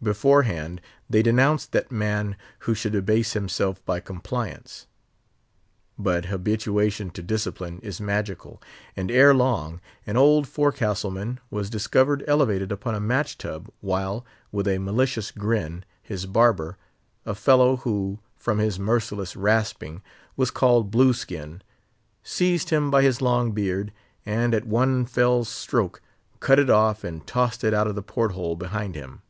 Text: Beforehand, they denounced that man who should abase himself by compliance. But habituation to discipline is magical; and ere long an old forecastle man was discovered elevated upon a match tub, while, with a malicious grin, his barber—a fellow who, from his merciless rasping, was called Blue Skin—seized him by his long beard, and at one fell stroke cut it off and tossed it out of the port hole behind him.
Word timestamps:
Beforehand, 0.00 0.80
they 1.10 1.22
denounced 1.22 1.72
that 1.72 1.90
man 1.90 2.36
who 2.60 2.72
should 2.72 2.94
abase 2.94 3.32
himself 3.32 3.84
by 3.84 3.98
compliance. 3.98 4.86
But 5.98 6.26
habituation 6.26 7.10
to 7.10 7.20
discipline 7.20 7.80
is 7.80 8.00
magical; 8.00 8.62
and 8.96 9.10
ere 9.10 9.34
long 9.34 9.80
an 10.06 10.16
old 10.16 10.46
forecastle 10.46 11.10
man 11.10 11.40
was 11.50 11.68
discovered 11.68 12.22
elevated 12.28 12.70
upon 12.70 12.94
a 12.94 13.00
match 13.00 13.38
tub, 13.38 13.72
while, 13.80 14.24
with 14.52 14.68
a 14.68 14.78
malicious 14.78 15.32
grin, 15.32 15.84
his 16.00 16.26
barber—a 16.26 17.34
fellow 17.34 17.78
who, 17.78 18.20
from 18.36 18.58
his 18.58 18.78
merciless 18.78 19.34
rasping, 19.34 20.00
was 20.36 20.52
called 20.52 20.92
Blue 20.92 21.12
Skin—seized 21.12 22.70
him 22.70 22.88
by 22.92 23.02
his 23.02 23.20
long 23.20 23.50
beard, 23.50 23.92
and 24.24 24.54
at 24.54 24.64
one 24.64 25.06
fell 25.06 25.42
stroke 25.42 26.00
cut 26.38 26.60
it 26.60 26.70
off 26.70 27.02
and 27.02 27.26
tossed 27.26 27.64
it 27.64 27.74
out 27.74 27.88
of 27.88 27.96
the 27.96 28.00
port 28.02 28.30
hole 28.30 28.54
behind 28.54 28.94
him. 28.94 29.22